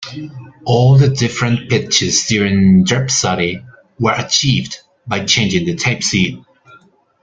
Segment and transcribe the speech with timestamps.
[0.65, 3.63] All the different pitches during "Dripsody"
[3.99, 6.43] were achieved by changing the tape speed.